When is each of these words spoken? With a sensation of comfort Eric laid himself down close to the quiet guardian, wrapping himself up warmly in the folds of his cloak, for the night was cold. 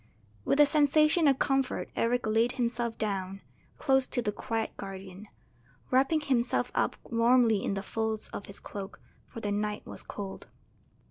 With 0.45 0.59
a 0.59 0.65
sensation 0.65 1.27
of 1.27 1.37
comfort 1.37 1.91
Eric 1.95 2.25
laid 2.25 2.53
himself 2.53 2.97
down 2.97 3.41
close 3.77 4.07
to 4.07 4.21
the 4.23 4.31
quiet 4.31 4.75
guardian, 4.75 5.27
wrapping 5.91 6.21
himself 6.21 6.71
up 6.73 6.95
warmly 7.03 7.63
in 7.63 7.75
the 7.75 7.83
folds 7.83 8.27
of 8.29 8.47
his 8.47 8.59
cloak, 8.59 8.99
for 9.27 9.41
the 9.41 9.51
night 9.51 9.85
was 9.85 10.01
cold. 10.01 10.47